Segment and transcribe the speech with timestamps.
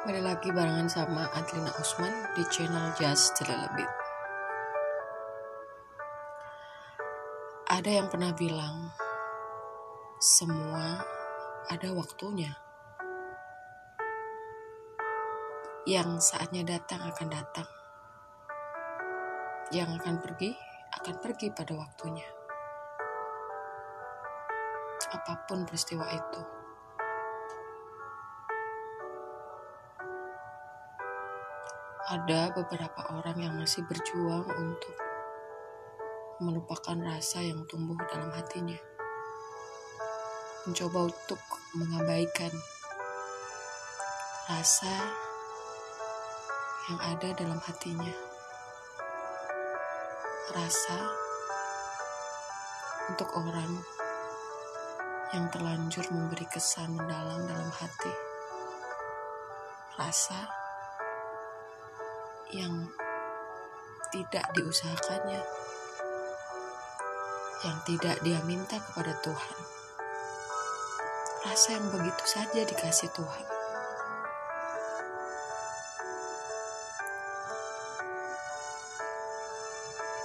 [0.00, 3.68] Kembali lagi barengan sama Adlina Usman di channel Just a.
[7.68, 8.96] Ada yang pernah bilang,
[10.16, 11.04] semua
[11.68, 12.48] ada waktunya.
[15.84, 17.68] Yang saatnya datang akan datang.
[19.68, 20.56] Yang akan pergi
[20.96, 22.28] akan pergi pada waktunya.
[25.12, 26.59] Apa pun peristiwa itu.
[32.10, 34.98] Ada beberapa orang yang masih berjuang untuk
[36.42, 38.74] melupakan rasa yang tumbuh dalam hatinya.
[40.66, 41.38] Mencoba untuk
[41.78, 42.50] mengabaikan
[44.50, 44.90] rasa
[46.90, 48.14] yang ada dalam hatinya.
[50.50, 50.98] Rasa
[53.06, 53.86] untuk orang
[55.30, 58.14] yang terlanjur memberi kesan mendalam dalam hati.
[59.94, 60.59] Rasa
[62.50, 62.90] yang
[64.10, 65.42] tidak diusahakannya,
[67.62, 69.58] yang tidak dia minta kepada Tuhan.
[71.46, 73.46] Rasa yang begitu saja dikasih Tuhan.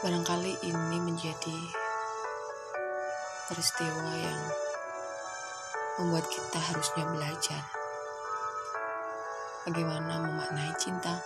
[0.01, 1.59] Barangkali ini menjadi
[3.49, 4.41] peristiwa yang
[5.97, 7.63] membuat kita harusnya belajar
[9.65, 11.17] bagaimana memaknai cinta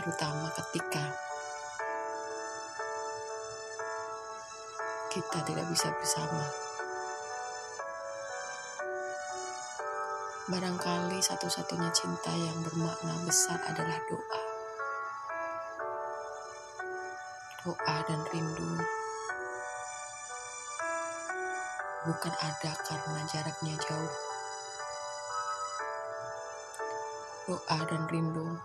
[0.00, 1.04] terutama ketika
[5.12, 6.40] kita tidak bisa bersama.
[10.48, 14.40] Barangkali satu-satunya cinta yang bermakna besar adalah doa.
[17.60, 18.80] Doa dan rindu
[22.08, 24.14] bukan ada karena jaraknya jauh.
[27.44, 28.56] Doa dan rindu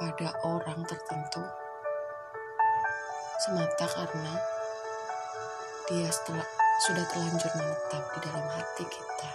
[0.00, 1.44] pada orang tertentu
[3.44, 4.32] semata karena
[5.92, 6.48] dia setelah
[6.88, 9.28] sudah terlanjur menetap di dalam hati kita.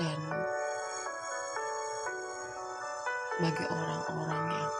[0.00, 0.20] Dan
[3.44, 4.72] bagi orang-orang yang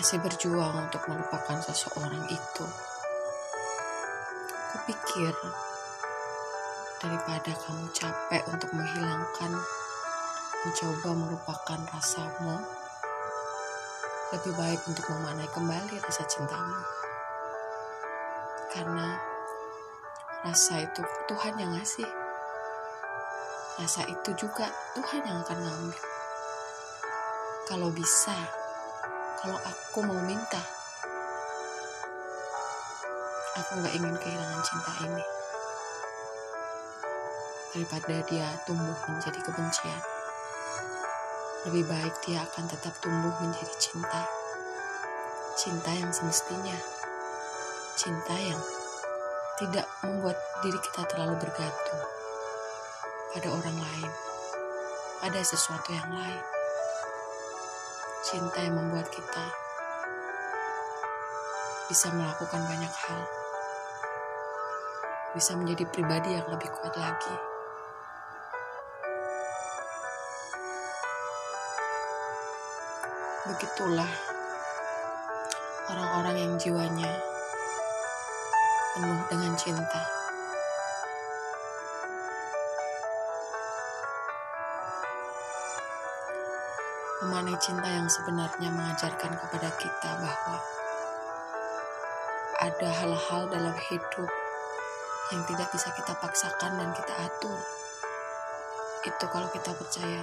[0.00, 2.66] masih berjuang untuk melupakan seseorang itu,
[4.84, 5.32] pikir
[7.00, 9.52] daripada kamu capek untuk menghilangkan
[10.64, 12.56] mencoba melupakan rasamu
[14.32, 16.80] lebih baik untuk memanai kembali rasa cintamu.
[18.72, 19.20] Karena
[20.44, 22.08] rasa itu Tuhan yang ngasih.
[23.80, 26.02] Rasa itu juga Tuhan yang akan ngambil.
[27.64, 28.36] Kalau bisa
[29.40, 30.83] kalau aku mau minta
[33.54, 35.22] Aku gak ingin kehilangan cinta ini.
[37.70, 40.02] Daripada dia tumbuh menjadi kebencian.
[41.62, 44.26] Lebih baik dia akan tetap tumbuh menjadi cinta.
[45.54, 46.74] Cinta yang semestinya.
[47.94, 48.58] Cinta yang
[49.62, 50.34] tidak membuat
[50.66, 52.02] diri kita terlalu bergantung
[53.30, 54.10] pada orang lain,
[55.22, 56.42] pada sesuatu yang lain.
[58.26, 59.46] Cinta yang membuat kita
[61.86, 63.43] bisa melakukan banyak hal
[65.34, 67.34] bisa menjadi pribadi yang lebih kuat lagi.
[73.50, 74.08] Begitulah
[75.90, 77.10] orang-orang yang jiwanya
[78.94, 80.02] penuh dengan cinta.
[87.26, 90.62] Memanai cinta yang sebenarnya mengajarkan kepada kita bahwa
[92.62, 94.30] ada hal-hal dalam hidup
[95.34, 97.58] yang tidak bisa kita paksakan dan kita atur.
[99.02, 100.22] Itu kalau kita percaya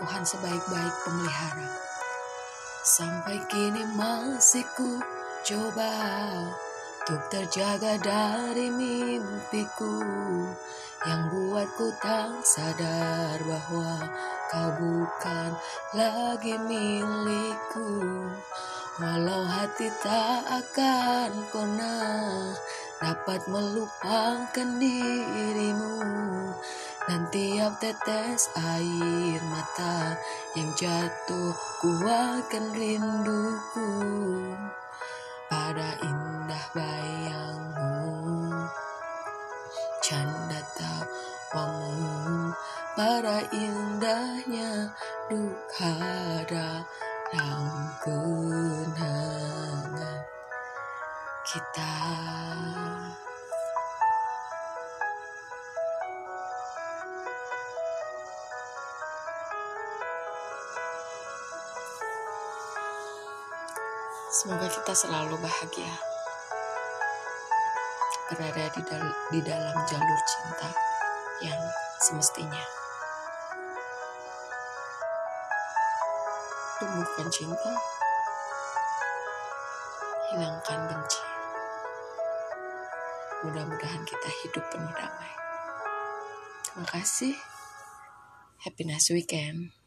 [0.00, 1.68] Tuhan sebaik-baik pemelihara.
[2.82, 4.98] Sampai kini masih ku
[5.44, 5.92] coba
[7.02, 10.00] untuk terjaga dari mimpiku
[11.04, 14.06] yang buatku tak sadar bahwa
[14.48, 15.50] kau bukan
[15.92, 18.00] lagi milikku.
[19.02, 22.54] Walau hati tak akan pernah
[23.02, 25.98] dapat melupakan dirimu.
[27.02, 30.14] Dan tiap tetes air mata
[30.54, 31.50] yang jatuh
[31.82, 33.90] kuatkan rinduku.
[35.50, 38.22] Pada indah bayangmu
[39.98, 42.54] canda tawamu.
[42.94, 44.94] Pada indahnya
[45.26, 45.96] duka
[46.46, 47.66] dalam
[48.04, 49.10] kenangan.
[51.42, 52.31] Kita.
[64.32, 65.92] Semoga kita selalu bahagia
[68.32, 70.72] berada di, dal di dalam jalur cinta
[71.44, 71.60] yang
[72.00, 72.64] semestinya.
[76.80, 77.72] Tumbuhkan cinta,
[80.32, 81.24] hilangkan benci.
[83.44, 85.32] Mudah-mudahan kita hidup penuh damai.
[86.64, 87.36] Terima kasih.
[88.64, 89.81] Happy nice weekend.